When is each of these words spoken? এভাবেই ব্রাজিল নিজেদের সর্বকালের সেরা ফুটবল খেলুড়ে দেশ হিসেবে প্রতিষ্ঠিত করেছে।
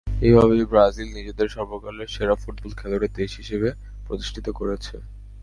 এভাবেই 0.21 0.63
ব্রাজিল 0.71 1.09
নিজেদের 1.17 1.47
সর্বকালের 1.49 2.07
সেরা 2.15 2.35
ফুটবল 2.35 2.71
খেলুড়ে 2.79 3.07
দেশ 3.19 3.31
হিসেবে 3.37 3.69
প্রতিষ্ঠিত 4.07 4.47
করেছে। 4.59 4.95